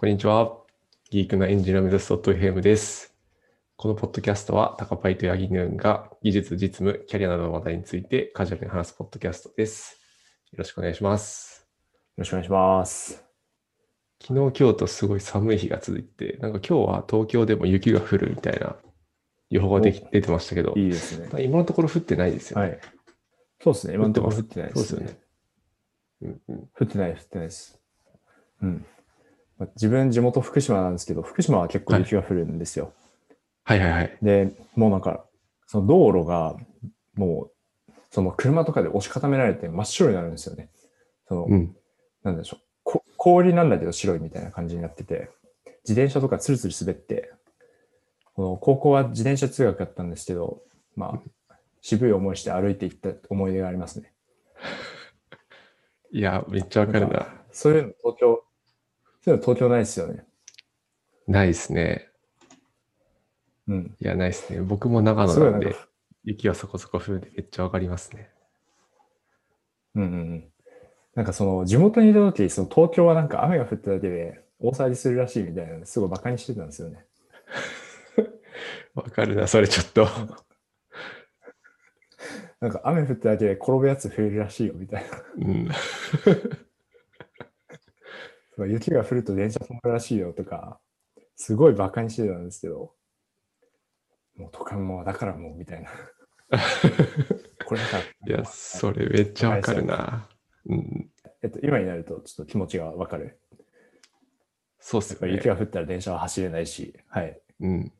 [0.00, 0.56] こんにちは。
[1.10, 3.14] ギークなエンジニアを目指す .fm です。
[3.76, 10.00] このポッドキャストは、タカパイとヤギヌーンが技術、実務、キャリアなどの話題についてカジュアルに話すポッドキャストです。
[10.52, 11.68] よろしくお願いします。
[12.16, 13.26] よろしくお願いします。
[14.22, 18.76] 昨日、今日とすごい寒い日が続いて、なんか今日は東京でも雪が降るみたいな
[19.50, 21.44] 予報ができ出てましたけど、いいですね。
[21.44, 22.68] 今のところ降ってないですよね。
[22.68, 22.80] はい。
[23.62, 23.96] そうですね。
[23.96, 25.20] 今のところ降ってないです、そうですよね。
[26.22, 27.78] うんうん、降ってない、降ってないです。
[28.62, 28.86] うん。
[29.60, 32.94] まあ自分、地元福島なんですけど、福島は結構雪が降るんですよ。
[33.64, 34.18] はいはいはい。
[34.22, 35.26] で、もうなんか、
[35.66, 36.56] その道路が、
[37.14, 37.50] も
[37.88, 40.70] う、その車とかで押し固められて真っ白になるんですよね。
[41.28, 41.76] その、うん。
[42.24, 42.60] なんでしょう。
[42.82, 45.30] こ氷なんだけど白いみたいな感じになってて、
[45.84, 47.30] 自転車とかツルツル滑って、
[48.34, 50.62] この高校は自転車通学だったんですけど、
[50.96, 54.12] まあ、渋い思いして歩いていった思い出がありますね。
[56.10, 57.44] いや、めっちゃわかるな。
[57.52, 58.44] そういうの東京、
[59.22, 60.24] そういうの東京ないですよね。
[61.26, 62.08] ないですね。
[63.68, 63.96] うん。
[64.00, 64.60] いや、ないですね。
[64.62, 65.76] 僕も長野なんで
[66.24, 68.30] 雪はそこそこ降るんでめっちゃわかりますね。
[69.94, 70.44] うんうんうん。
[71.14, 77.04] なんかその地元にいた時、その東京はなんか雨が降っただけで大騒ぎするらしいみたいなのすごい馬鹿にしてたんですよね。
[78.94, 80.08] わかるな、それちょっと。
[82.60, 85.24] なんか雨降っただけで転ぶやつ増えるらしいよみたいな。
[85.36, 85.68] うん。
[88.66, 90.80] 雪が降ると電車止まるらしいよとか、
[91.36, 92.94] すごい馬鹿にしてたんですけど、
[94.36, 95.90] もう都会もだからもうみたいな。
[97.64, 98.34] これだから。
[98.34, 100.28] いや、それめっちゃわかるな。
[100.66, 101.10] うん。
[101.42, 103.38] えっと、今になるとちょっと気持ちがわかる。
[104.78, 105.34] そうっすよね。
[105.34, 107.40] 雪が降ったら電車は走れないし、はい。
[107.60, 107.92] うん。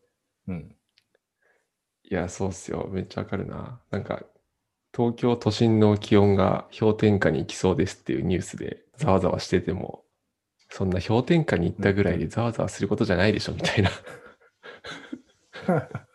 [0.48, 0.76] うん。
[2.04, 2.88] いや、そうっすよ。
[2.90, 3.80] めっちゃわかるな。
[3.90, 4.24] なんか、
[4.92, 10.04] 東京都心の気温が氷点下に行きそうですっていうニュースでざわざわしてても、
[10.70, 13.90] そんな氷点下に行ったぐらいでざわざわすることじゃないでしょみたいな。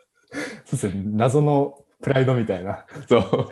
[0.65, 1.03] そうですね。
[1.05, 2.85] 謎のプライドみたいな。
[3.07, 3.49] そう。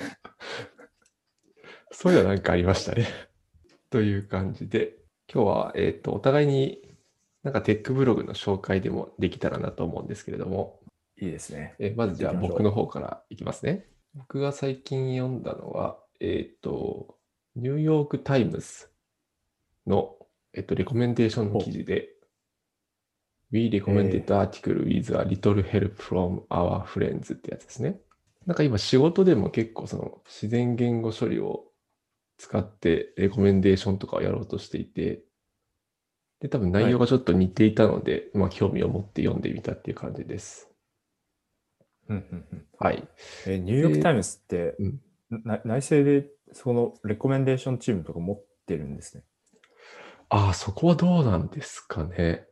[1.91, 3.07] そういうのなんかありましたね。
[3.89, 4.95] という感じで、
[5.31, 6.97] 今日は、えっ、と、お互いに
[7.43, 10.79] なんかテックブログの紹介でもできたらなと思うんですけれども、
[11.19, 11.75] いいですね。
[11.79, 13.85] えーまずじゃあ僕の方からいきますね。
[14.15, 17.17] 僕が最近読んだのは、えっ、と、
[17.55, 18.89] ニューヨークタイムズ
[19.85, 20.15] の、
[20.53, 22.09] えっと、レコメンデーションの記事で、
[23.51, 27.99] We recommended article with a little help from our friends ってやつですね。
[28.45, 31.65] なんか今仕事でも結構その自然言語処理を
[32.37, 35.23] 使ってレコメンデーションとかをやろうとしていて、
[36.39, 40.69] で、多分内容がちょっと似ていたので、まあ興味を持って読んでみたっていう感じです。
[42.09, 43.07] うんうんうんはい。
[43.47, 44.99] えーニューヨーク・タイムズって、うん
[45.45, 49.23] な内政でそのレコメンデーションチームとか持ってるんですね。
[50.35, 52.47] ああ、そこはどうなんですかね。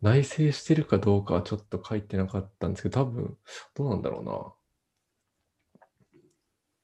[0.00, 3.36] 内省してるかどうかはちょっと書いてなかったんですけど、多分、
[3.74, 4.54] どうなんだろうな。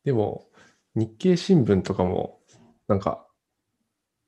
[0.05, 0.47] でも、
[0.95, 2.43] 日経新聞とかも、
[2.87, 3.27] なんか、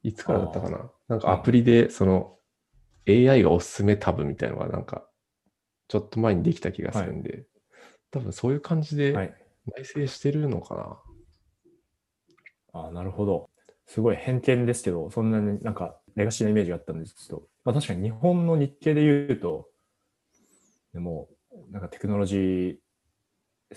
[0.03, 0.91] いつからだったかな。
[1.08, 2.38] なんかアプリで、その、
[3.04, 5.06] AI がおすすめタブみたいなのが、なんか、
[5.88, 7.44] ちょっと前にできた気がするんで、
[8.10, 9.34] 多分そういう感じではい。
[9.66, 10.74] 内省してるのか
[12.72, 12.80] な。
[12.80, 13.50] ああ、なるほど。
[13.87, 19.69] すごい偏見ですけど、そんなになんかレガシーなイメージがあったんですけど、まあ確かに日本の日経で言うと、
[20.93, 21.28] でも、
[21.71, 22.77] なんかテクノロジー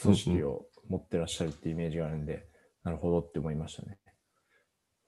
[0.01, 2.47] 組織を持ってらっしゃるっていうイメージがあるんで、
[2.83, 3.97] なるほどって思いましたね。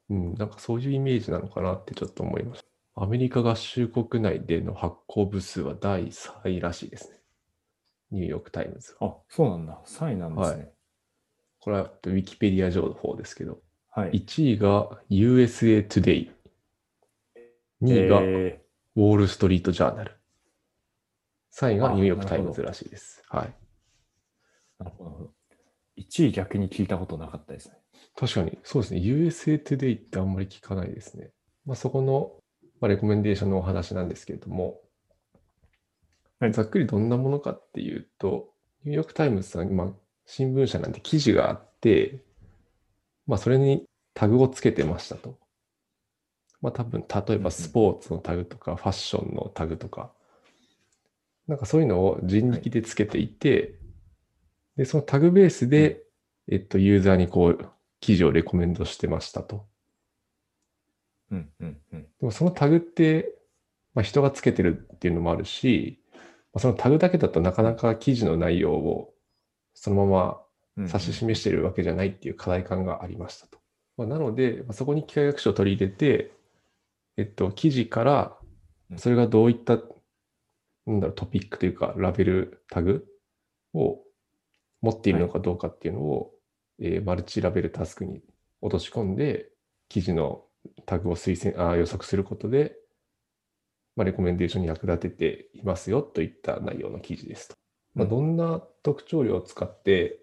[0.10, 2.68] うん、なんかそういうイメージなのかなってちょっと思いました。
[3.02, 7.18] アメリカ合衆国内での発行部数は第3位らしいですね。
[8.12, 9.10] ニューヨークタイムズは。
[9.10, 9.82] あ、そうなんだ。
[9.86, 10.70] 3位なんですね。
[11.60, 14.12] これはウィキペディア上の方ですけど、はい。
[14.12, 16.32] 1位が USA Today、
[17.82, 20.20] 2位がウォール・ストリート・ジャーナル、
[21.54, 23.24] 3位があニューヨーク・タイムズらしいです。
[23.30, 23.54] はい。
[24.80, 25.34] ーなるほどなるほど。
[25.98, 27.76] 1位逆に聞いたことなかったですね。
[28.16, 29.00] 確かに、そうですね。
[29.02, 31.32] USA Today ってあんまり聞かないですね。
[31.66, 32.32] まあ、そこの、
[32.82, 34.82] まあ、レコメンデーションのお話なんですけれども、
[36.40, 38.54] はいざっくりどんなものかっていうと、
[38.86, 39.94] ニューヨーク・タイムズさん、まあ、
[40.26, 42.24] 新聞社なんで記事があって、
[43.30, 43.86] まあ、それに
[44.16, 45.38] タグをつけてましたと。
[46.62, 50.12] まあ、多分、例えばスポーツのタグとか、ファッションのタグとか、
[51.48, 53.76] なんかそういうのを人力でつけていて、
[54.78, 56.02] で、そのタグベースで、
[56.52, 59.68] えっと、ユーザーにこう、記事をレコメンドしてましたと。
[61.30, 62.02] うんうんうん。
[62.02, 63.36] でもそのタグって、
[63.94, 66.02] まあ、人がつけてるっていうのもあるし、
[66.52, 69.14] まあ、そのタグだけだとなかなか記事の内容を
[69.76, 70.42] そのまうんま
[70.88, 73.60] 指し示しているわけじゃないっていう課題感がありましたと。
[73.98, 76.32] まあ、なので、まあ、そこに機械学習を取り入れて、
[77.18, 78.38] えっと、記事から
[78.90, 79.78] う、んそれがどういった、
[80.86, 83.06] なんだろう、トピックというか、ラベル、タグ
[83.74, 84.00] を
[84.82, 86.32] 持っているのかどうかっていうのを、
[86.80, 88.22] えーマルチラベルタスクに
[88.62, 89.50] 落とし込んで、
[89.90, 90.46] 記事の
[90.86, 92.78] タグを推薦、あー予測することで、
[93.96, 97.56] まあ、レコメンデーションに役立てていますよといった内容の記事ですと。
[97.96, 100.20] まあ、うんどんな特徴量を使って、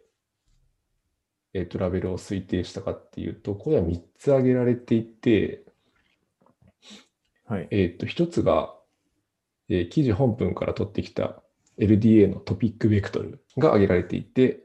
[1.56, 5.64] えーと、ラベルを推定したかっていうと、これは3つ挙げられていて、
[7.46, 7.68] はい。
[7.70, 8.74] えー、と、一つが、
[9.70, 11.42] えー記事本文から取ってきた
[11.78, 14.64] LDA のトピックベクトルが挙げられていて、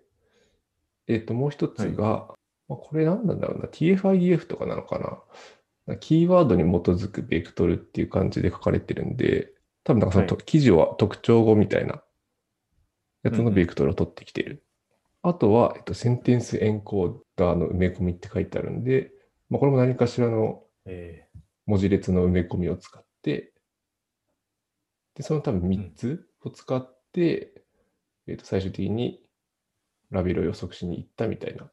[1.08, 2.28] えー、と、もう一つが、
[2.68, 5.24] まあ、これ何なんだろうな、TF-IDF とかなのか
[5.88, 5.98] な。
[5.98, 9.54] キーワードに基づくベクトルっていう感じで書かれてるんで、
[9.86, 12.04] 多分なんかそのと、記事は特徴語みたいな
[13.24, 14.66] やつのベクトルを取ってきてる。
[15.24, 19.12] あとは、えっと、センテンスエンコーダーの埋め込みって書いてあるんで、
[19.50, 21.28] まあ、これも何かしらのえ
[21.66, 23.54] 文字列の埋め込みを使って、
[25.16, 27.64] で、その多分3つを使って、
[28.28, 29.24] えっと、最終的に
[30.12, 31.72] ラベルを予測しに行ったみたいな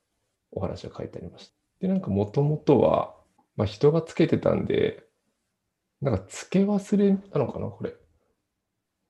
[0.52, 1.54] お話が書いてありました。
[1.80, 3.14] で、なんかもともとは、
[3.56, 5.04] まあ、人がつけてたんで、
[6.00, 7.94] なんか付け忘れなのかな、これ。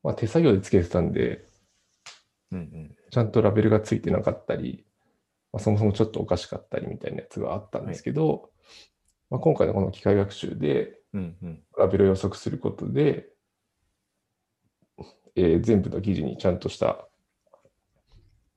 [0.03, 2.98] まあ、手作業でつけてたんで、ーうんうん。
[3.11, 4.85] ちゃんとラベルがついてなかったり、
[5.53, 8.51] まあ、そもそもちょっとおかしかったりみたいなやつがあったんですけど、
[9.31, 11.63] まあ、今回のこの機械学習でうんうん。
[11.77, 13.29] ラベルを予測することで、
[15.37, 17.07] えー全部の記事にちゃんとした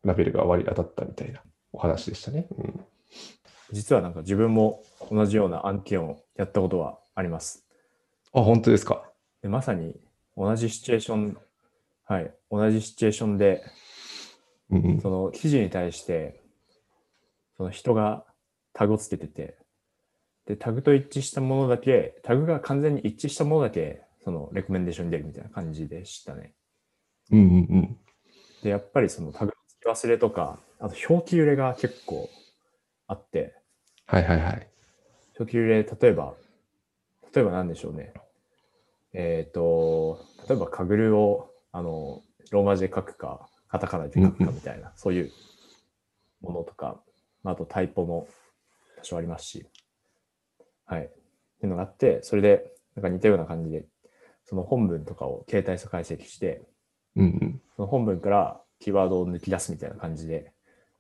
[0.04, 2.48] ラベルが割り当たったみたいなお話でしたね。
[2.58, 2.86] うん、
[3.72, 7.66] 実はなんか自分も同じような案件をやったことはあります。
[8.34, 9.04] あ、本当ですか。
[9.42, 10.00] でまさに
[10.36, 11.38] 同じシチュエーション、
[12.06, 13.64] はい、同じシチュエーションで、
[14.72, 16.42] うんうんその記事に対して、
[17.58, 18.26] その人が
[18.74, 19.58] タグをつけてて、
[20.46, 26.54] で、タグと一致したものだけ、タグが完全に一致したものだけ、そのレコメンデーションに出るみたいな感じでしたね。
[27.32, 27.98] うんうんうん。
[28.64, 32.30] で、やっぱりそのタグの付け忘れとか、あと表記揺れが結構
[33.08, 33.56] あって、
[34.06, 34.68] はいはいはい。
[35.38, 36.34] 表記揺れ、例えば、
[37.34, 38.14] 例えば何でしょうね。
[39.14, 42.22] えっ、と、例えばカグルを、あの、
[42.52, 45.32] ローマ字で書くか、カタカナで書くかみたいな、そういう
[46.42, 47.02] ものとか、
[47.44, 48.28] まああとタイポも
[48.98, 49.66] 多少ありますし、
[50.86, 51.06] はい。
[51.06, 51.14] って
[51.64, 53.86] いうのがあって、それで、なんか似たような感じで、
[54.44, 56.64] その本文とかを携帯素解析して、
[57.16, 57.62] うんうん。
[57.76, 60.52] その本文からキーワードを抜き出すみたいな感じで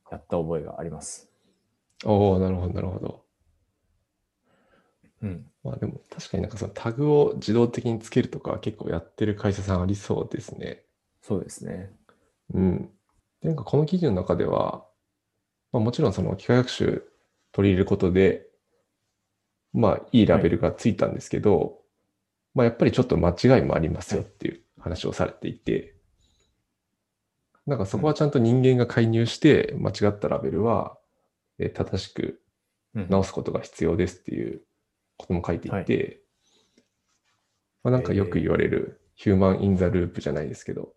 [0.10, 1.30] やった覚えがあります。
[2.06, 3.26] おおなるほどなるほど。
[5.24, 5.46] うん。
[5.64, 10.84] まあでも確かになんかそのタグを自動的につけるとか結構やってる会社さんありそうですね。
[11.22, 11.92] そうですね。
[12.54, 12.90] うん。
[13.42, 14.86] で、なんかこの記事の中では、
[15.72, 17.04] まあ、もちろんその機械学習
[17.52, 18.48] 取り入れることで、
[19.74, 21.80] まあいいラベルがついたんですけど、
[22.54, 25.96] まあやっぱりちょっと間違いもありますよっていう話をされていて、
[27.66, 30.98] なんかそこはちゃんと人間が介入して間違ったラベルは、
[31.60, 32.42] えー正しく
[32.94, 33.08] うん。
[33.10, 34.62] 直すことが必要ですっていう
[35.18, 36.22] ことも書いていて、
[37.84, 39.38] まあ、なんかよく言われるヒュー。
[39.38, 40.94] マン・イン・ザ・ループじゃないですけど、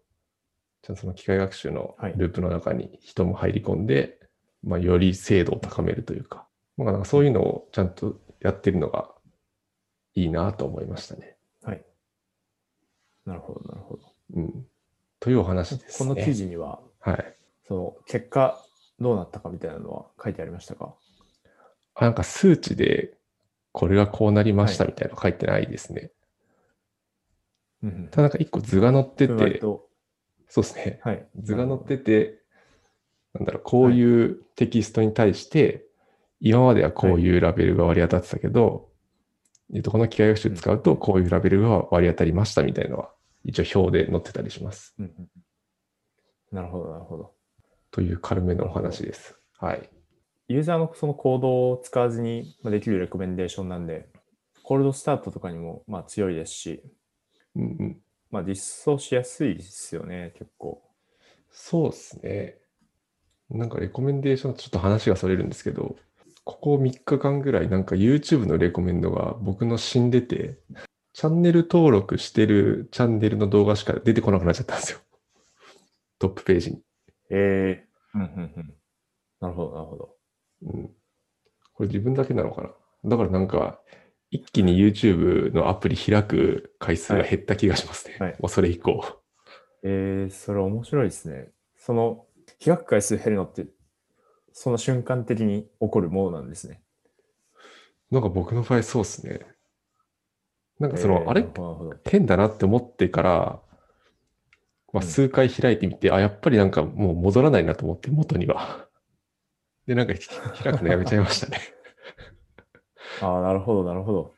[0.85, 4.19] ちゃんとその機械学習のはいループの中に人も入り込んで、
[4.63, 6.47] まあ、より精度を高めるというか、
[6.77, 9.11] まあ、なんかそういうのをちゃんとやってるのが
[10.15, 11.37] いいなと思いましたね。
[11.63, 11.85] はい。
[13.25, 14.03] なるほど、なるほど。
[14.35, 14.67] うん。
[15.21, 16.09] というお話です、ね。
[16.11, 17.37] この記事には、はい。
[17.67, 18.63] その結果
[19.01, 20.95] どうなったかみたいなのは書いてありましたか？
[21.95, 23.15] あなんか数値で
[23.73, 26.11] これがこうなりましたみたいなの書いてないですね。
[27.83, 29.89] うんただなんか一個図が載ってて、と、
[30.49, 31.01] そうですね。
[31.03, 31.27] はい。
[31.41, 32.41] 図が載ってて、
[33.35, 35.87] なんだろう、こういうテキストに対して、
[36.41, 38.91] 今まではこういうラベルが割り当たってたけど、
[39.75, 43.11] えっと、この機械学習使うと、こういうラベルが割り当たりましたみたいなのは、
[43.45, 44.95] 一応表で載ってたりします。
[44.99, 45.29] うんうん
[46.53, 47.35] なるほど、なるほど。
[47.91, 49.37] という軽めのお話です。
[49.59, 49.91] はい。
[50.47, 54.09] ユーザーのそのコードを使わずにまあできるレコメンデーションなんで、
[54.63, 56.83] コールドスタートとかにもまあ強いですし、
[57.57, 58.01] うんうん。
[58.35, 60.83] まあ実装しやすいですよね、結構。
[61.53, 62.59] そうですね。
[63.49, 65.95] なんかレコメンデーション、ちょっと話がそれるんですけど、
[66.43, 70.59] ここ3日間ぐらい、なんか YouTube のレコメンドが僕の死んでて、
[71.13, 74.99] チャンネル登録してるチャンネルの動画しか出てこなくなっちゃったんですよ。
[76.19, 76.83] トップページに。
[77.31, 78.75] ええうんうんうん。
[79.41, 80.17] なるほど、なるほど。
[80.63, 80.91] うん。
[81.73, 82.71] これ自分だけなのかな
[83.05, 83.79] だからなんか、
[84.35, 88.17] 一気に YouTube のアプリ開く回数が減った気がしますね。
[88.19, 89.23] はいもうそれ以降。
[89.85, 91.53] えー、それ面白いですね。
[91.77, 92.27] その、
[92.65, 93.67] 開く回数減るのって、
[94.53, 96.83] その瞬間的に起こるものなんですね。
[98.11, 99.41] なんか僕の場合そうですね。
[100.81, 101.47] なんかその、えーあれ？
[102.11, 103.61] 変だなって思ってから、
[104.93, 108.89] まあ、うん数回開いてみて、あ、やっぱりなんかもう戻らないなと思って、元には。
[109.87, 110.29] で、なんかひ
[110.65, 111.74] 開くのやめちゃいましたね。
[113.21, 114.35] ああ、なるほど、なるほど。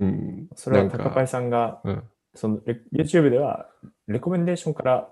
[0.00, 0.48] うん。
[0.54, 2.02] それは高パイさんが、うん。
[2.34, 3.68] そのレ YouTube では
[4.06, 5.08] レコメンデーションから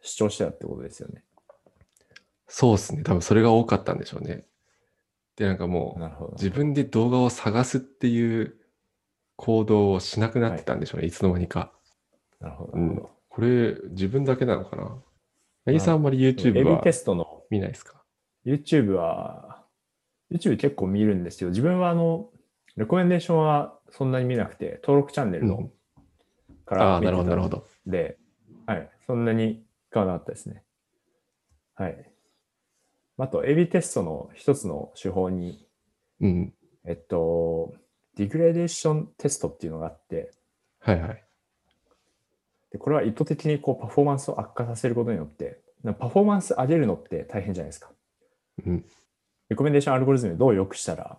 [0.00, 1.22] 主張してたってことですよね。
[2.46, 3.02] そうですね。
[3.02, 4.44] 多分それが多かったんでしょうね。
[5.36, 6.32] で、なんかもう。
[6.34, 8.56] 自分で動画を探すっていう
[9.36, 11.06] 行動をしなくなってたんでしょうね。
[11.06, 11.72] い、つの間にか。
[12.40, 12.72] なるほど。
[12.74, 13.06] うん。
[13.28, 14.96] これ、自分だけなのかな？
[15.66, 16.82] 八木さんあんまり YouTube は
[17.50, 18.02] 見ないですか
[18.46, 19.53] ？YouTube は、
[20.34, 22.28] YouTube 結構見るんですけど、自分はあの、
[22.76, 25.72] レコメンデーションはそんなに見なくて、登録チャンネルのうん
[26.64, 27.56] からああ、なるほど、なるほど。
[27.58, 27.66] ど。
[27.86, 28.18] で、
[28.66, 30.62] はい、そんなに使わなかったですね。
[31.74, 32.10] はい。
[33.18, 35.66] あと、エビテストの一つの手法に、
[36.20, 36.54] うん。
[36.84, 37.74] えっと、
[38.16, 40.32] ディグレデーションテストっていうのがあって、
[40.80, 41.24] はいはい。
[42.72, 47.90] でこれは意図的にこうパフォーマンスを悪化させることによって、なパフォーマンス上げるのって大変じゃないですか。
[48.66, 48.84] うん。
[49.48, 51.18] レコメンデーションアルゴリズムどう良くしたら、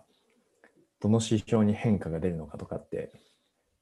[1.00, 3.12] どの指標に変化が出るのかとかって、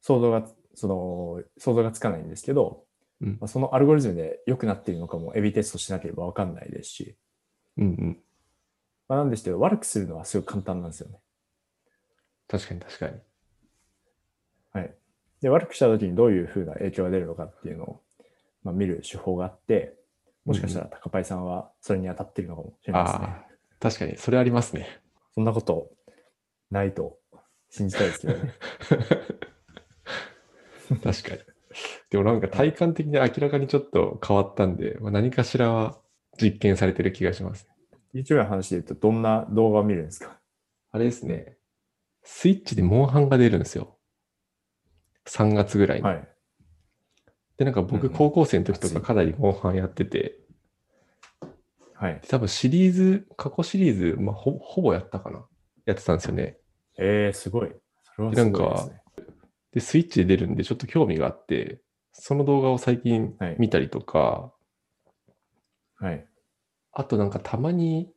[0.01, 2.85] 想像が、その、想像がつかないんですけど、
[3.21, 7.17] うんまあ、そのアルゴリズムで良くなっているのかもエビテストしなければわかんないですし、
[7.79, 8.19] うんうん。
[9.09, 11.19] まあ、なんですけど、悪くするのはすごい簡単なんですよね。
[12.49, 13.15] 確かに確かに。
[14.73, 14.95] はい。
[15.41, 18.03] で、悪くした時にどういうふうな影響が出るのかっていうのを、
[18.63, 19.97] まあ、見る手法があって、
[20.45, 23.54] もしかしたら高パイさんはそれに当たっているのかもしれないですね。
[23.85, 24.89] 確かに、それありますね。
[25.35, 25.91] そんなこと
[26.71, 27.19] ないと
[27.69, 28.55] 信じたいですけどね。
[30.89, 31.41] 確かに。
[32.09, 35.99] でもなんか体感的に明らかにちょっと変わったんで、まあ、何かしらは
[36.41, 37.69] 実験されてる気がします。
[38.15, 40.41] YouTube の話で言うと、どんな動画を見るんですか？
[40.91, 41.59] あれですね。
[42.23, 43.99] スイッチでモンハンが出るんですよ。
[45.27, 46.05] 3月ぐらいに。
[46.05, 46.29] はい。
[47.59, 50.39] で、なんか僕高校生の時とかかなりモンハンやってて、
[52.05, 52.21] はい。
[52.29, 55.47] 多分シリーズ、過去シリーズ、まあ、ほほぼやったかな。
[55.87, 56.59] やってたんですよね。
[56.99, 57.73] えー、すごい。
[58.15, 59.01] それはすごいですね。
[59.73, 61.81] で、スイッチで出るんでちょっと興味があって、
[62.13, 64.53] その動画を最近はい見たりとか、
[65.95, 66.27] はい。
[66.93, 68.13] あとなんかたまに、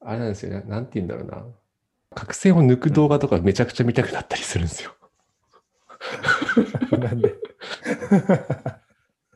[0.00, 1.46] あれなんですよね、なんて言うんだろうな。
[2.16, 4.96] 角線を抜く動画とかめちゃくちゃ見たくなったりするんですよ。
[6.98, 7.28] なんで？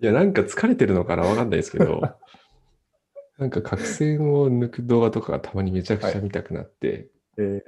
[0.03, 2.03] いや、なんか疲れてるのかなわかんないですけど、
[3.39, 7.09] なんか角線を抜く動画とかがたまにめちゃくちゃ見たくなって、
[7.39, 7.63] え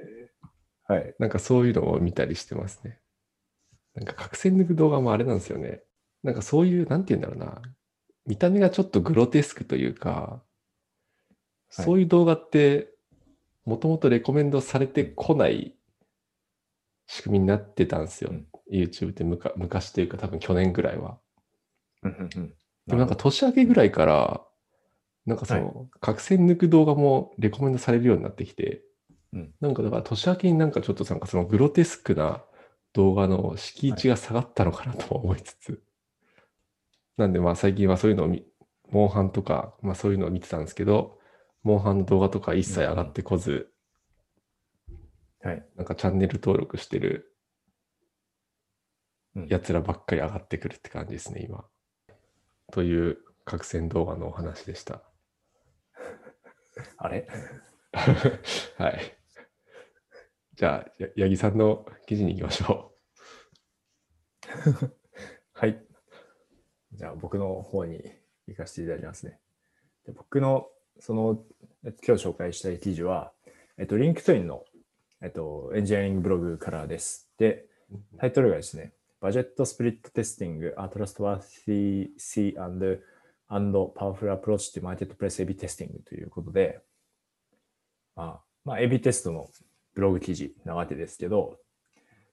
[0.89, 1.15] ー、はい。
[1.19, 2.99] なんかそういうのを見たりしてますね。
[3.95, 5.81] なんか角線抜く動画もあれなんですよね。
[6.23, 7.61] なんかそういう、なんて言うんだろうな。
[8.25, 10.45] 見た目がちょっとグロテスクというか、はい
[11.83, 12.93] そういう動画って、
[13.65, 15.75] もともとレコメンドされてこない
[17.07, 18.29] 仕組みになってたんですよ。
[18.31, 21.19] うん YouTube ってむか昔というか多分去年ぐらいは。
[22.03, 22.53] うんうんうん
[22.87, 24.41] でもなんか年明けぐらいから、
[25.25, 28.83] なんかその、角線抜く動画もレコメンドされるようになってきて、
[29.33, 32.43] うんなんかだから年明けになんかちょっとなんかそのグロテスクな
[32.93, 35.81] 動画の敷地が下がったのかなとも思いつつ、
[37.17, 38.45] なんでまあ最近はそういうのを見、
[38.91, 41.19] モンハンとか、まあそういうのを見てたんですけど、
[41.63, 43.71] モンハンの動画とか一切上がってこず、
[45.41, 45.65] はい。
[45.75, 47.35] なんかチャンネル登録してる
[49.35, 51.65] うんやつらばっかり上がってくるって感じですね、今。
[52.71, 55.03] という角線動画のお話でした。
[56.97, 57.27] あれ？
[58.77, 59.17] はい。
[60.55, 62.93] じゃあ、や八木さんの記事に行きましょ
[65.53, 65.85] はい。
[66.93, 68.01] じゃあ僕の方に
[68.47, 69.39] 行かせていただきますね。
[70.05, 71.45] で僕のその
[71.83, 73.33] えっと今日紹介したい記事は、
[73.77, 74.63] えっと、リンクトインの、
[75.21, 77.29] えっと、エンジニアリングブログからです。
[77.37, 77.97] で、う。
[78.17, 83.01] タイトルがですね、 Budget Split Testing、A Trustworthy and
[83.59, 86.79] Powerful Approach to Marketplace A-B Testing ということで、
[88.15, 89.49] まあ、まあ、A-B テストの
[89.93, 91.57] ブログ記事なわけですけど、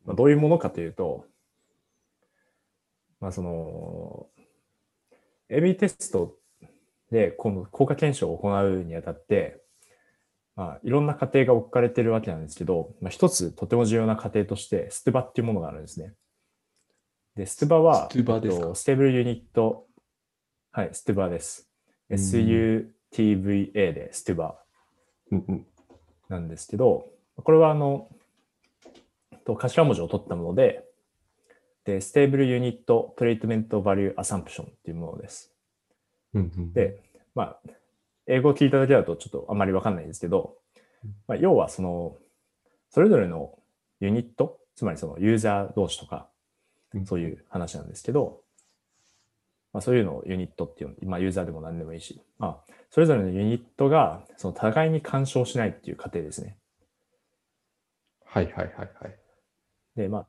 [0.04, 1.24] まあ、どういうものかというと、
[3.20, 4.26] まあ、その、
[5.48, 6.36] A-B テスト
[7.10, 9.62] でこの効果検証を行うにあたって、
[10.56, 16.14] まあ、いろんな過程が置かれているわけなんですけど、まあ、一つとても重要な過程として、ストゥバっていうものがあるんですね。
[17.36, 19.86] で、ストゥバは、ステーブルユニット、
[20.74, 21.68] はい、ストゥバです。
[22.08, 22.16] うん。
[22.16, 24.56] SUTVA で SUTVA
[25.30, 25.66] うんうん。
[26.30, 28.08] なんですけど、これはあの、
[29.44, 30.88] と頭文字を取ったもので、
[31.84, 35.52] で、 Stable Unit Treatment Value Assumption っていうものです。
[36.32, 37.02] うんうんで、
[37.34, 37.60] まあ、
[38.26, 40.56] 英語を聞いただけだとちょっとあまりわかんないんですけど、
[41.28, 42.16] まあ、要はその、
[42.88, 43.58] それぞれの
[44.00, 46.30] ユニット、つまりそのユーザー同士とか、
[46.94, 47.04] うん。
[47.04, 48.40] そういう話なんですけど、
[49.72, 56.58] まあ、そういうのをユニットっていうの、まあ、ユーザーでも何でもいいし、まあ、それぞれのユニットがその互いに干渉しないっていう過程ですね。
[58.24, 59.18] はいはいはいはい。
[59.96, 60.26] で、まあ、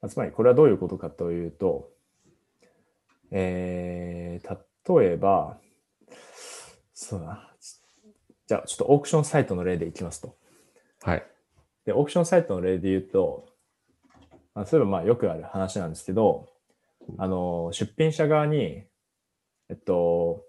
[0.00, 1.90] まあつまりこれはどういうことかというと、
[3.30, 5.58] えー、例えば、
[6.94, 7.50] そうだな。
[8.46, 10.36] じゃあ、ちょっとオークションサイトの例でいきますと。
[11.02, 11.26] はい。
[11.86, 13.46] で、オークションサイトの例で言うと、
[14.54, 16.49] まあ、そういえばまあよくある話なんですけど、
[17.18, 18.84] あの、出品者側に、
[19.68, 20.44] えっと、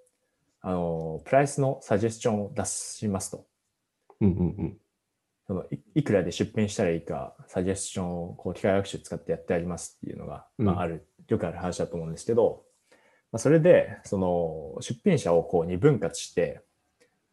[0.61, 3.45] あの、プライスのサジェスチョンを出しますと。
[4.19, 4.77] うんうんうん。
[5.47, 12.63] そのいいくらで出品したらいいか、サジェスチョンをこう機械学習使ってやってありますっていうのが、まうんあ、ある、よくある話だと思うんですけど、
[13.31, 16.61] まあ、それで、その出品者をこう二分割して、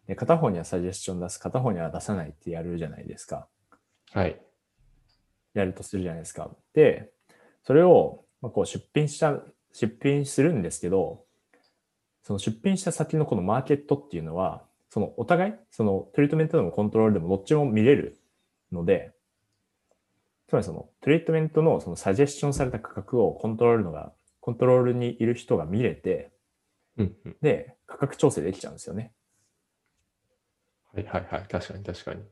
[0.06, 3.46] で片方にはサジェスチョン出す、片方には出さないってやるじゃないですか。
[4.12, 4.40] はい。
[5.54, 6.50] やるとするじゃないですか。
[6.72, 7.10] で、
[7.62, 9.40] それをまあこう出品した、
[9.72, 11.24] 出品するんですけど、
[12.22, 18.18] その出品した先のこのマーケットっていうのは、そのお互い、そのトリートメントでもコントロールでもどっちも見れる
[18.72, 19.12] ので、
[20.48, 26.30] つまりそのトリートメントのそのサジェスションされた価格をコントロールのが、コントロールにいる人が見れて、
[26.96, 27.36] うんうん。
[27.42, 29.12] で、価格調整できちゃうんですよね。
[30.94, 31.42] はいはいはい。
[31.48, 32.22] 確かに確かに。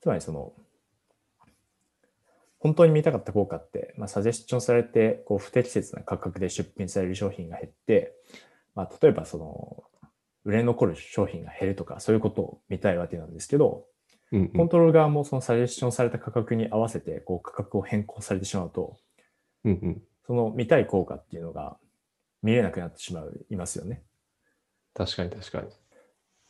[0.00, 0.52] つまりその、
[2.58, 8.14] 本当に見たかった効果って、まあ、サジェスチョンされて、こう、不適切な価格で出品される商品が減って、
[8.74, 9.84] まあ、例えばその、
[10.44, 13.84] 売れ残る商品が減るとか、そういうことを見たいわけなんですけど、
[14.30, 18.98] うんうんコントロール側もそのサジェスチョンされた価格に合わせて、こう、価格を変更されてしまうと、
[19.64, 20.02] うんうん。
[20.26, 21.78] その見たい効果っていうのが
[22.42, 24.02] 見れなくなってしまう、いますよね。
[24.94, 25.68] 確かに確かに。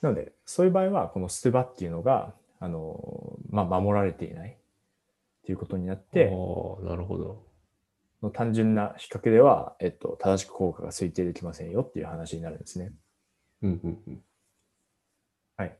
[0.00, 4.58] なので、そういう場合は、この SUTVA っていうのが、あの、まあ、守られていない
[5.48, 7.46] っていうことになって、なるほど。
[8.22, 12.92] の単純な比較では、えっと、正しく効果が推定できませんよっていう話になるんですね。
[13.62, 14.20] うんうんうん。
[15.56, 15.78] はい。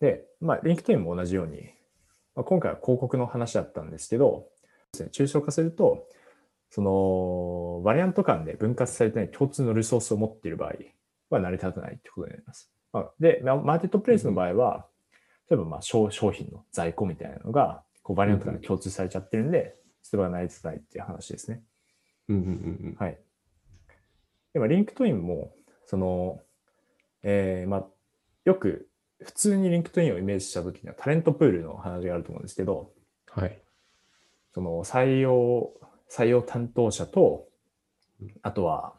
[0.00, 1.70] で、まあ、リンクトインも同じように、
[2.34, 4.48] まあ、今回は広告の話だったんですけど、
[4.94, 6.06] 抽象化すると、
[6.68, 10.74] その、バリアント間で分割されてない共通のリソースを持っている場合
[11.30, 12.70] は成り立たないってことになります。
[12.92, 14.86] まあ、で、まあマーケットプレイスの場合は、
[15.48, 21.62] 例えばまあ商商品の在庫みたいなのが、こうバリアント間で共通されちゃってるんで、それが成り立たないっていう話ですね。
[22.28, 22.46] うんうんう
[22.90, 23.18] んはい。
[24.52, 25.52] でも、リンクトインも、
[25.86, 26.40] その、
[27.22, 27.86] えーまあ、
[28.44, 28.88] よく、
[29.22, 32.92] 普通にリンクトインをイメージしたときには、タレントプールの話があると思うんですけど、
[33.28, 33.62] はい。
[34.52, 35.72] その採用、
[36.10, 37.48] 採用担当者と、
[38.42, 38.98] あとは、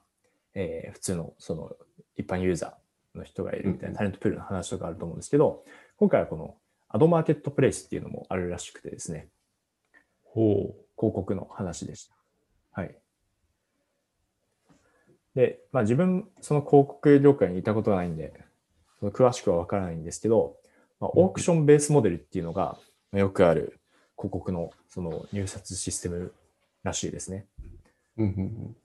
[0.54, 1.76] えー普通の、その、
[2.16, 5.64] 一般ユーザーの人がいるみたいなタレントプールの話とかあると思うんですけど、
[5.98, 6.58] 今回はこの、
[6.94, 9.30] アドマーケットプレイスっていうのもあるらしくてですね、
[10.24, 12.16] ほ広告の話でした。
[12.74, 12.96] はい。
[15.36, 18.34] で、まあ自分、その広告業界にいたことがないんで、
[19.00, 20.58] その詳しくはわからないんですけど、
[21.00, 22.78] まあ、オークションベースモデルっていうのが、
[23.12, 23.80] まあよくある
[24.18, 26.34] 広告のその入札システム
[26.84, 27.46] らしいですね。
[28.18, 28.24] う。
[28.24, 28.76] うんうん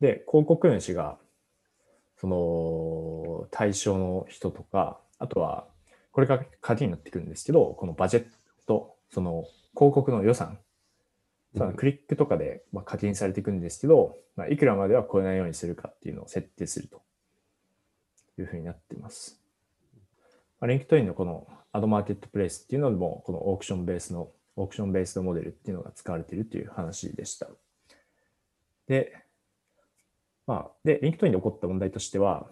[0.00, 1.18] で、広告主が、
[2.16, 5.68] その対象の人とか、あとは、
[6.12, 8.26] これが鍵になってくるんですけど、このバジェッ
[8.66, 9.44] ト、その
[9.74, 10.58] 広告の予算、
[11.56, 17.02] そのクリックとかでまあ課金されていくんですけど、まあ、いくらまでは超えないようにするかっていうのを設定すると
[18.38, 19.40] いうふうになっています。
[20.60, 27.48] まあ、リンクトインのこのアドマーケットプレイスっていうのでも、このオークションベースの、オークションベースのモデルっていうのが使われているという話でした。
[28.86, 29.14] で、
[30.46, 32.50] まあ、で、リンクトインで起こった問題としては、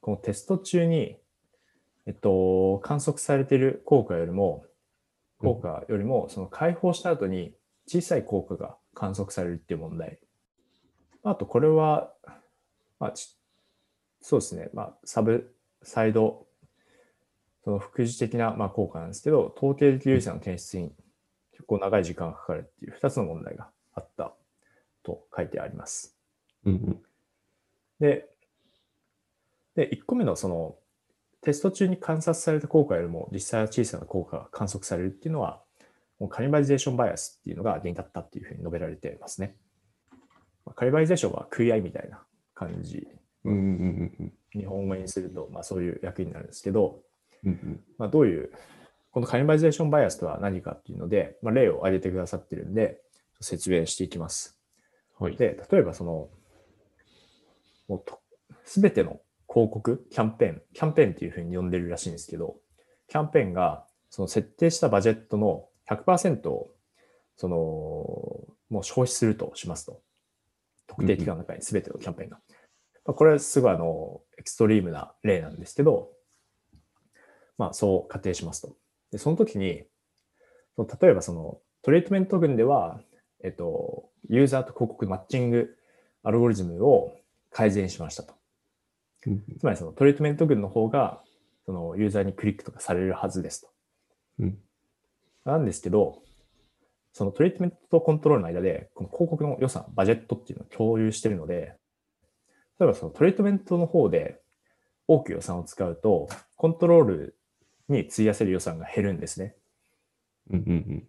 [0.00, 1.18] このテスト中に、
[2.06, 4.64] えっと、観測されている効果よりも、
[5.38, 7.54] 効果よりも、その解放した後に
[7.86, 10.18] 小さい効果が観測されるっていう問題。
[11.22, 12.12] あと、これは、
[12.98, 13.36] まあ、ち
[14.20, 16.46] そうですね、まあ、サブサイド、
[17.62, 20.92] その副次的なまあ効果なんですけど、統計的有差の検出に
[21.52, 24.34] 結構長い時間がかかるっていう2つの問題があった
[25.02, 26.16] と書いてあります。
[26.64, 27.02] うんうん。
[28.00, 28.28] で、
[29.76, 30.76] で、1個目のその
[31.44, 35.62] テスト中に観察された効果よりも実際は小さな効果が観測されるっていうのは、
[36.18, 39.56] もうカニバリゼーションバイアスっていうのが原因だったっていうふうに述べられていますね。
[40.64, 42.22] まあカニバリゼーションは食い合いみたいな
[42.54, 43.06] 感じ、
[43.44, 47.02] 日本語にするとまあそういう役になるんですけど、
[47.44, 47.50] うん。
[47.50, 48.50] うんまあ、どういう、
[49.10, 53.00] このカニバリゼーションバイアスとは何かっていうので、まあ、例を挙げてくださってるんで、
[53.40, 54.58] 説明していきます。
[55.20, 55.26] うん。
[55.26, 55.36] はい。
[55.36, 56.28] で、例えばその、
[57.88, 58.18] もうと、
[58.64, 59.20] すべての
[59.54, 62.56] 広告、キャンペーン、キャンペーンっていうふうに呼んでるらしいんですけど、
[63.06, 66.72] キャンペーンが、その設定したバジェットの100%を、
[67.36, 67.56] その、
[68.68, 70.02] もう消費するとしますと。
[70.88, 72.40] 特定期間の中に全てのキャンペーンが。
[73.06, 76.10] まあ、これはすごいあの、エクストリームな例なんですけど、
[77.56, 78.76] まあそう仮定しますと。
[79.12, 79.84] で、その時に、
[80.76, 83.00] 例えばそのトリートメント群では、
[83.44, 85.76] えっと、ユーザーと広告マッチング
[86.24, 87.12] アルゴリズムを
[87.52, 88.34] 改善しましたと。
[89.26, 91.22] うんつまりそのトリートメント群の方が、
[91.66, 93.68] そのユーザーにクリックとかされるはずですと。
[94.40, 94.58] うん
[95.44, 96.22] なんですけど、
[97.12, 101.76] そのトリートメントとコントロールの間で、この広告の予算、バジェットっていうのを共有しているので、
[102.80, 104.40] 例えばそのトリートメントの方で
[105.06, 107.36] 多く予算を使うと、コントロール
[107.88, 109.54] に費やせる予算が減るんですね。
[110.50, 111.08] うんうん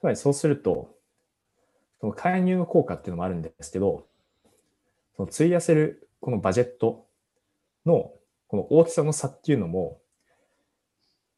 [0.00, 0.94] つまりそうすると、
[2.00, 4.06] その介入の効果っていうのもあるんですけど、
[5.16, 7.06] その費やせるこのバジェット
[7.86, 8.12] の
[8.46, 10.00] この大きさの差っていうのも、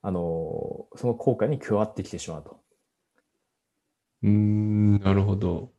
[0.02, 2.60] あの、その効果に加わってきてしまうと。
[4.22, 4.98] うん。
[5.00, 5.72] なるほど。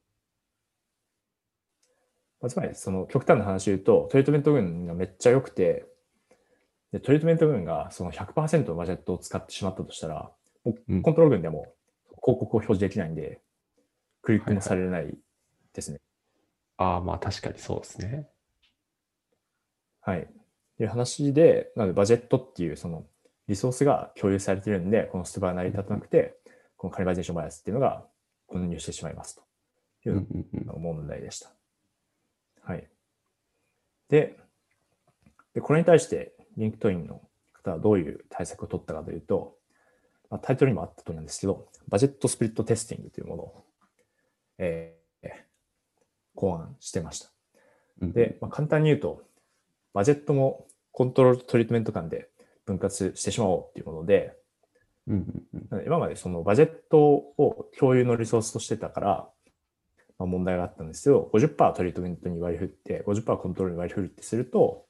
[2.41, 5.85] まあつまり、その極端な話を言うと、トリートメント群がめっちゃ良くて、
[6.91, 10.31] でトリートメント群がその100%のバジェットを使ってしまったとしたら、
[10.63, 11.73] もううんコントロール群でも
[12.23, 13.41] 広告を表示できないんで、
[14.21, 15.17] クリックもされない
[15.73, 15.99] ですね。
[16.77, 18.27] ああ、まあ確かにそうですね。
[20.03, 20.27] はい。
[20.79, 23.05] いう話で、なのでバジェットっていうその
[23.47, 26.37] リソースが共有されてるんで、この SUTVA が成り立たなくて、
[26.77, 28.05] このカニバリゼーションバイアスっていうのが
[28.47, 29.41] 混入してしまいます
[30.03, 30.25] という
[30.77, 31.51] 問題でした。
[32.63, 32.87] はい。
[34.09, 34.37] で、
[35.53, 37.21] でこれに対して、リンクトインの
[37.53, 39.55] 方はどういう対策を取ったかというと、
[40.29, 43.65] まあ、タイトルにもあった通りなんですけど、 Budget Split Testing というものを、
[44.57, 45.03] えー
[46.35, 47.29] 考案してました。
[48.01, 49.23] うんで、まあ、簡単に言うと、
[49.93, 52.29] バジェットもコントロールとトリートメント間で
[52.65, 54.35] 分割してしまおうっていうもので、
[55.07, 55.85] うんうんうん。
[55.85, 59.29] 今までそのバジェットを共有のリソースとしてたから、
[60.19, 64.85] まあ、問題があったんですけど、50%トリートメントに割り振って、50%コントロールに割り振るってすると、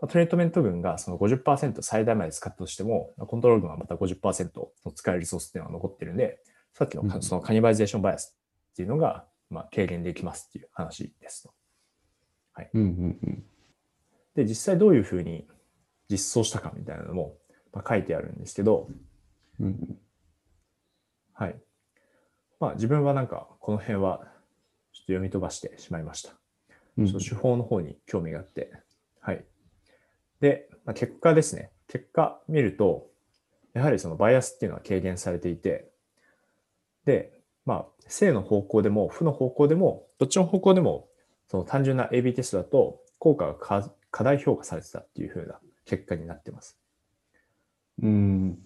[0.00, 6.40] まあトリートメント群がその50%最大まで使ったとしても、まあコントロール群はまた50%の使えるリソースっていうのが残ってるんで、
[6.72, 8.36] さっきのそのカニバリゼーションバイアス
[8.72, 11.52] っていうのが、まあ、軽減できますっていう話ですと。
[12.74, 13.44] うんうんうん
[14.38, 15.48] で、実際どういうふうに
[16.08, 17.34] 実装したかみたいなのも、
[17.72, 18.88] まあ、書いてあるんですけど、
[19.58, 19.98] うんうん
[21.34, 21.60] はい。
[22.60, 24.32] まあ自分はなんかこの辺はちょっと
[25.06, 26.34] 読み飛ばしてしまいました。
[26.96, 28.70] うんちょっと手法の方に興味があって。
[29.20, 29.44] はい。
[30.40, 31.72] で、まあ、結果ですね。
[31.88, 33.08] 結果見ると、
[33.72, 35.90] やはりそのバイアスっていうのは軽減されていて、
[37.04, 41.08] で、まあ、正の方向でも負の方向でも、どっちの方向でも、
[41.48, 43.54] その単純な AB テストだと効果が
[44.18, 46.76] 過過大評価されてたっていう風な結果になってます。
[48.02, 48.58] うん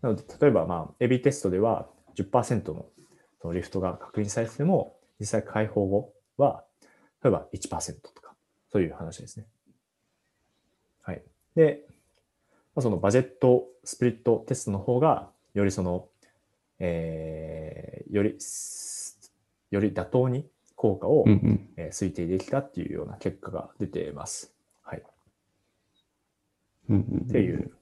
[0.00, 2.86] なので、例えば、まあ、AB テストでは10%の
[3.40, 6.64] そのリフトが確認されてても、実際解放後は、
[7.22, 8.34] 例えば1%とか、
[8.72, 9.46] そういう話ですね。
[11.02, 11.22] はい。
[11.54, 11.84] で、
[12.74, 16.08] まあ、そのバジェットスプリットテストの方が、よりその、
[16.80, 18.36] えーより、
[19.70, 21.24] より妥当に効果を、
[21.92, 24.51] 推定できたっていうような結果が出ています。
[26.90, 27.72] っていう、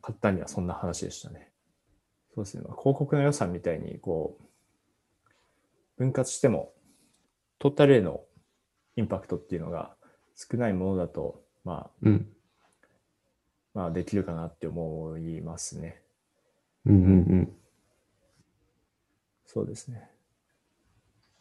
[0.00, 1.50] 簡単にはそんな話でしたね。
[2.34, 2.62] そうですね。
[2.62, 4.44] まあ広告の予算みたいに、こう、
[5.96, 6.72] 分割しても、
[7.58, 8.22] トータルへの
[8.96, 9.96] インパクトっていうのが
[10.36, 12.28] 少ないものだと、まあ、うん
[13.74, 16.02] まあ、できるかなって思いますね。
[16.84, 17.52] うんうんうん
[19.46, 20.10] そうですね。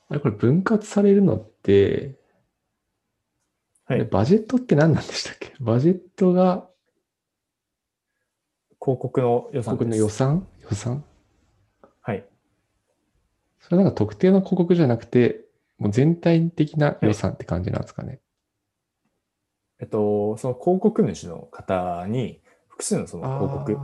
[0.07, 2.15] あれこれ分割されるのって、
[3.87, 4.03] はい。
[4.03, 5.53] バジェットって何なんでしたっけ？
[5.59, 6.69] バジェットが
[8.79, 9.97] 告の予算僕です。
[9.97, 10.47] の予算？
[10.63, 11.03] 予算？
[12.01, 12.25] はい。
[13.59, 15.45] それなんか特定の広告じゃなくて、
[15.77, 18.19] もう全体的な予算って感じなんですかね？
[19.79, 23.77] えっと、その広告主の方に、複数のその広告。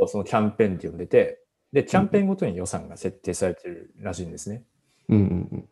[0.00, 4.64] をそのキャンペーンって呼んでて、で、キャンペーンごとに予算が設定されてるらしいんですね。
[5.08, 5.68] うんうんうん。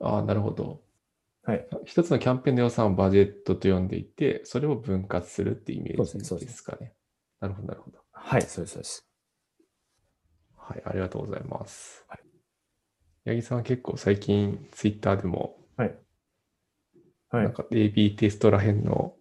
[0.00, 0.83] ああ、なるほど。
[1.44, 1.68] はい。
[1.84, 6.92] 一つのキャンペーンの予算をバジェットと呼んでいて、それを分割するってイメージですねそうですねね。
[7.40, 7.98] なるほど、なるほど。
[8.12, 9.06] はい、そうです、そうです。
[10.56, 12.04] はい、ありがとうございます。
[12.08, 12.20] はい
[13.26, 15.94] 八木さんは結構最近、ツイッターでも、はい。
[17.30, 17.44] はい。
[17.44, 19.14] なんか AB テストらへんの、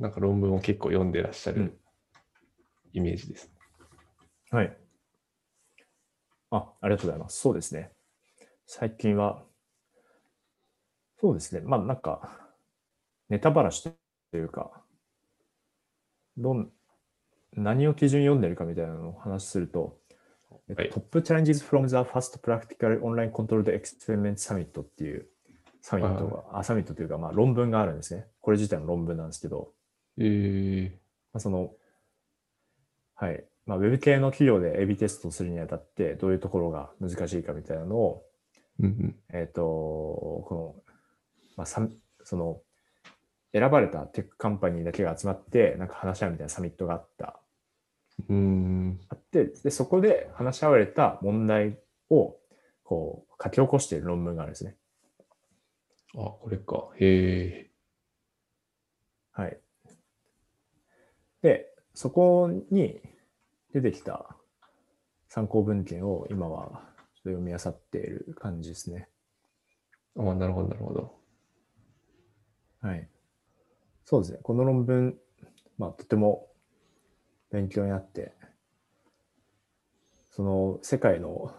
[0.00, 1.78] なんか論文を結構読んでらっしゃるうん
[2.92, 3.52] イメージです。
[4.50, 4.76] はい。
[6.50, 7.38] あ、ありがとうございます。
[7.38, 7.92] そうですね。
[8.66, 9.44] 最近は、
[11.20, 11.62] そうですね。
[11.64, 12.38] まあ、なんか、
[13.28, 13.82] ネタばらし
[14.30, 14.82] というか、
[16.36, 16.70] どん、
[17.54, 19.98] 何を基準に読んでるかみたいなのをお話しすると、
[20.76, 25.26] はいトップチャレンジズ from the First Practical Online Controlled Experiment Summit っていう
[25.80, 28.26] サミットが、あサミットというか、まあ、論文があるんですね。
[28.40, 29.72] これ自体の論文なんですけど、
[30.18, 30.90] えー、
[31.32, 31.72] まあ、その、
[33.14, 33.44] はい。
[33.64, 38.22] まあ、ウェブ系の企業で AB テストをするにあたって、どういうところが難しいかみたいなのを、
[38.80, 39.16] うんうん。
[39.32, 40.87] えっ、と、この、
[41.58, 41.86] まあ、さ
[42.22, 42.62] その、
[43.52, 47.40] 選ばれたテックカンパニーだけが集まって、なんか話し合うみたいなサミットがあった。
[48.28, 49.00] うーん。
[49.08, 51.76] あって、で、そこで話し合われた問題
[52.10, 52.36] を、
[52.84, 54.76] こう、書き起こしている論文があるんですね。
[56.14, 56.90] あ、これか。
[57.00, 57.70] へえ。
[59.32, 59.60] はい。
[61.42, 63.00] で、そこに
[63.74, 64.36] 出てきた
[65.28, 69.08] 参考文献を今はちょっと読み漁っている感じですね。
[70.16, 71.17] あ、なるほど、なるほど。
[72.80, 73.08] はい。
[74.04, 74.38] そうですね。
[74.42, 75.18] この論文、
[75.78, 76.48] まあ、とても
[77.50, 78.32] 勉強になって、
[80.30, 81.54] その世界の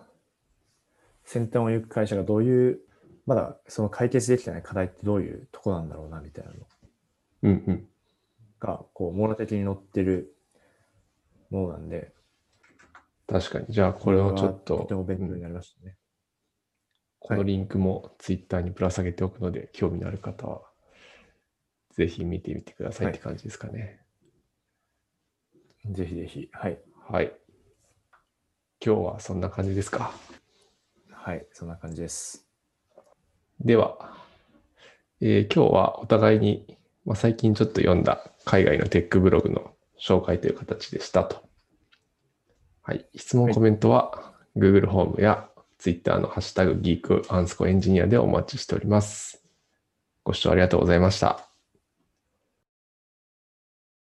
[1.26, 2.80] 先端を行く会社がどういう、
[3.26, 6.58] まだその解決できてない課題ってどういうとこなんだろうな、みたいなの
[7.44, 7.90] うんうん。
[8.60, 10.36] が、こう、網羅的に載ってる
[11.50, 12.14] ものなんで、
[13.28, 13.66] 確かに。
[13.70, 15.98] じゃあ、これをちょっと、とても勉強うんになりましたね。
[17.20, 20.69] このリンクもツイッターにぶら下げておくので、興味のある方は、
[22.00, 24.00] ぜひ見てみてくださいはいって感じですかね。
[25.92, 26.48] ぜひぜひ。
[26.54, 26.80] はい。
[27.10, 27.34] はい。
[28.82, 30.14] 今日はそんな感じですか？
[31.12, 31.46] はい。
[31.52, 32.48] そんな感じです。
[33.60, 34.16] では、
[35.20, 41.44] えー今日はお互いに、まあ、最近ちょっと読んだ海外のテックブログの紹介という形でしたと。
[42.82, 43.06] はい。
[43.14, 49.44] 質問、はいコメントは Google ホームや Twitter のハッシュタグギークアンスコエンジニアでお待ちしております。
[50.24, 51.49] ご視聴ありがとうございました。